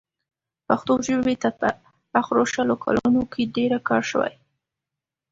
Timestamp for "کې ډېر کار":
3.31-4.03